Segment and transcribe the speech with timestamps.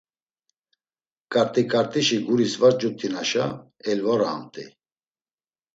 [1.31, 3.45] K̆arti ǩartişi guris var cut̆inaşa
[3.89, 4.69] elvoraamt̆ey.